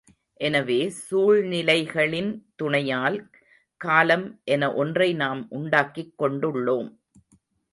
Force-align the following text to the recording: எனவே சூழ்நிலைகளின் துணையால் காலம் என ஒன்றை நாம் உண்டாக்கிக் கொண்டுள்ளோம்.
எனவே 0.39 0.77
சூழ்நிலைகளின் 0.99 2.31
துணையால் 2.55 3.17
காலம் 3.81 4.25
என 4.43 4.71
ஒன்றை 4.73 5.09
நாம் 5.13 5.43
உண்டாக்கிக் 5.49 6.15
கொண்டுள்ளோம். 6.17 6.89